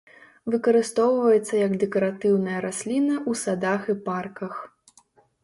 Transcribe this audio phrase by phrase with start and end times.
[0.53, 4.53] Выкарыстоўваецца як дэкаратыўная расліна ў садах і парках.